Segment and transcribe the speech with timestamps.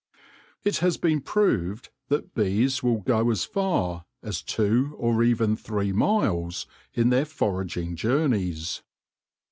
[0.63, 5.91] It has been proved that bees will go as far as two or even three
[5.91, 8.81] miles in their foraging journeys.